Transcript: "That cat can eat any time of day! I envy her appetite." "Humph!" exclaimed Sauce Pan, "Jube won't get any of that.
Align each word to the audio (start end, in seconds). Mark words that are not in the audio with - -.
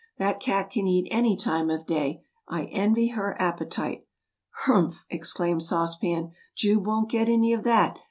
"That 0.17 0.39
cat 0.39 0.71
can 0.71 0.87
eat 0.87 1.07
any 1.11 1.37
time 1.37 1.69
of 1.69 1.85
day! 1.85 2.23
I 2.47 2.63
envy 2.71 3.09
her 3.09 3.39
appetite." 3.39 4.07
"Humph!" 4.65 5.05
exclaimed 5.11 5.61
Sauce 5.61 5.95
Pan, 5.95 6.31
"Jube 6.57 6.87
won't 6.87 7.07
get 7.11 7.29
any 7.29 7.53
of 7.53 7.63
that. 7.65 7.99